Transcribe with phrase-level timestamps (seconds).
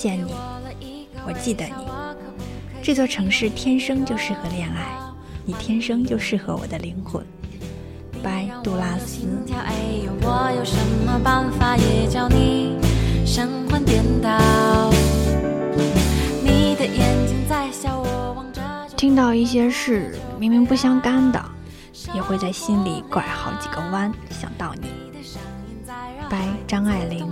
[0.00, 0.18] 见
[0.80, 1.74] 你，我记得你，
[2.82, 4.96] 这座城市天生就适合恋爱，
[5.44, 7.22] 你天生就适合我的灵魂。
[8.22, 9.26] 拜杜拉斯。
[18.96, 21.44] 听到一些事明明不相干的，
[22.14, 24.88] 也会在心里拐好几个弯想到你。
[26.30, 27.28] 拜张爱玲。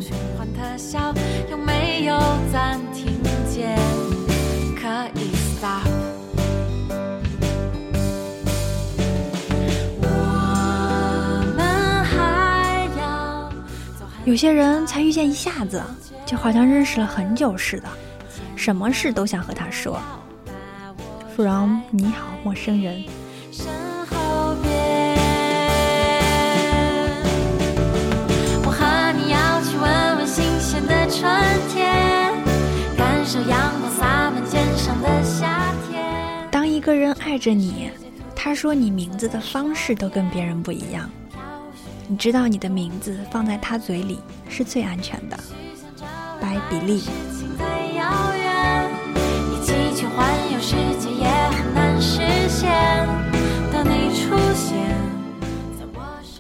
[14.25, 15.81] 有些人才遇见一下子，
[16.27, 17.89] 就好像认识了很久似的，
[18.57, 20.01] 什么事都想和他说。
[21.37, 23.05] From 你好，陌生人。
[36.89, 37.91] 个人爱着你，
[38.35, 41.07] 他说你名字的方式都跟别人不一样。
[42.07, 45.39] 你知道你的名字放在他嘴里是最安全的，
[46.41, 47.03] 白比利。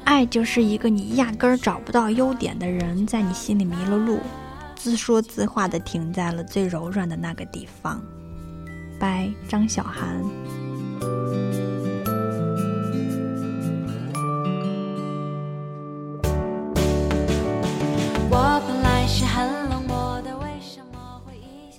[0.04, 4.20] 爱就是一个你压根儿找不到优点的人，在你心里迷了路，
[4.74, 8.02] 自说自话的停在了最柔软的那个地方。
[8.98, 10.22] 拜张小涵。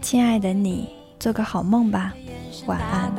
[0.01, 2.13] 亲爱的你，做个好梦吧，
[2.65, 3.11] 晚安。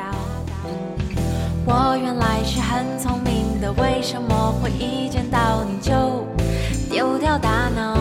[1.64, 6.26] 我原来是很聪明的，为什么会一见到你就
[6.90, 7.99] 丢掉大脑？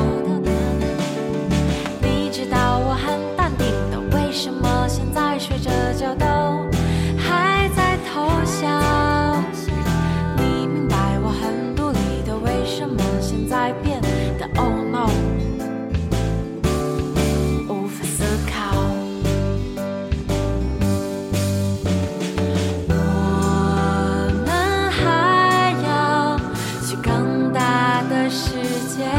[28.31, 28.51] 时
[28.95, 29.09] 间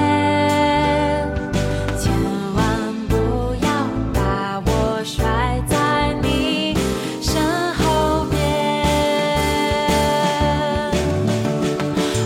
[1.98, 2.12] 千
[2.54, 3.16] 万不
[3.60, 3.68] 要
[4.14, 6.76] 把我甩在你
[7.20, 7.42] 身
[7.74, 8.38] 后边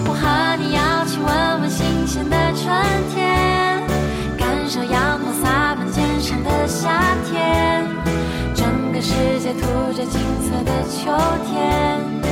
[0.06, 2.68] 我和你要去闻闻新鲜的春
[3.14, 3.82] 天
[4.36, 7.82] 感受阳光洒满肩上的夏天
[8.54, 11.10] 整个世界涂着金色的秋
[11.46, 12.23] 天。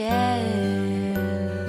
[0.00, 1.59] Yeah.